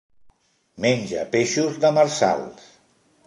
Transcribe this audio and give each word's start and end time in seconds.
Menja 0.85 1.27
peixos 1.37 1.79
demersals. 1.85 2.67